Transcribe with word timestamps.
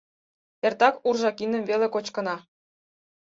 Эртак 0.65 0.95
уржа 1.07 1.31
киндым 1.37 1.63
веле 1.69 1.87
кочкына. 1.91 2.35